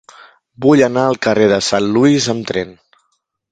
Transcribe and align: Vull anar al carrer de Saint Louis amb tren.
Vull 0.65 0.81
anar 0.85 1.03
al 1.09 1.19
carrer 1.27 1.51
de 1.53 1.61
Saint 1.67 1.91
Louis 1.99 2.31
amb 2.35 2.51
tren. 2.53 2.75